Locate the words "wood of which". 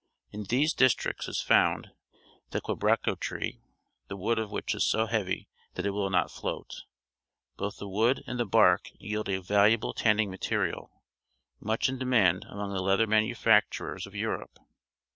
4.17-4.73